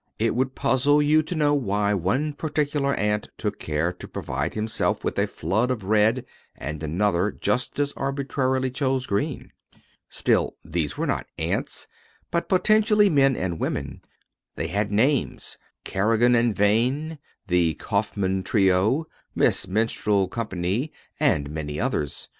It 0.17 0.33
would 0.33 0.55
puzzle 0.55 0.99
you 0.99 1.21
to 1.21 1.35
know 1.35 1.53
why 1.53 1.93
one 1.93 2.33
particular 2.33 2.95
ant 2.95 3.29
took 3.37 3.59
care 3.59 3.93
to 3.93 4.07
provide 4.07 4.55
himself 4.55 5.03
with 5.03 5.19
a 5.19 5.27
flood 5.27 5.69
of 5.69 5.83
red 5.83 6.25
and 6.57 6.81
another 6.81 7.29
just 7.31 7.77
as 7.79 7.93
arbitrarily 7.95 8.71
chose 8.71 9.05
green. 9.05 9.51
Still, 10.09 10.55
these 10.65 10.97
were 10.97 11.05
not 11.05 11.27
ants 11.37 11.87
but 12.31 12.49
potentially 12.49 13.11
men 13.11 13.35
and 13.35 13.59
women. 13.59 14.01
They 14.55 14.69
had 14.69 14.91
names 14.91 15.59
Kerrigan 15.83 16.33
and 16.33 16.55
Vane, 16.55 17.19
the 17.45 17.75
Kaufman 17.75 18.41
Trio, 18.41 19.05
Miss 19.35 19.67
Minstrel 19.67 20.27
Co. 20.29 20.47
and 21.19 21.49
many 21.51 21.79
others. 21.79 22.27